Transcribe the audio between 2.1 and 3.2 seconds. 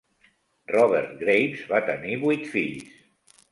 vuit fills.